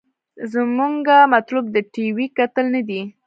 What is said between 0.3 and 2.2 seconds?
زمونګه مطلوب د ټي